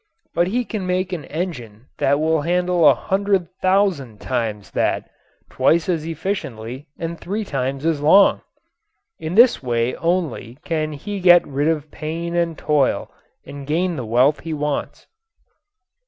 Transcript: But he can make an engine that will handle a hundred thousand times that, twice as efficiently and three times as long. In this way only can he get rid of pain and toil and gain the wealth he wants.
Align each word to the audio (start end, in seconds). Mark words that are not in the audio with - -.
But 0.33 0.47
he 0.47 0.65
can 0.65 0.87
make 0.87 1.13
an 1.13 1.25
engine 1.25 1.85
that 1.99 2.19
will 2.19 2.41
handle 2.41 2.89
a 2.89 2.95
hundred 2.95 3.47
thousand 3.61 4.19
times 4.19 4.71
that, 4.71 5.07
twice 5.47 5.87
as 5.87 6.07
efficiently 6.07 6.87
and 6.97 7.19
three 7.19 7.43
times 7.45 7.85
as 7.85 8.01
long. 8.01 8.41
In 9.19 9.35
this 9.35 9.61
way 9.61 9.95
only 9.97 10.57
can 10.65 10.93
he 10.93 11.19
get 11.19 11.45
rid 11.45 11.67
of 11.67 11.91
pain 11.91 12.35
and 12.35 12.57
toil 12.57 13.11
and 13.45 13.67
gain 13.67 13.95
the 13.95 14.03
wealth 14.03 14.39
he 14.39 14.55
wants. 14.55 15.05